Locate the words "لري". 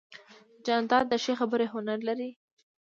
2.07-2.29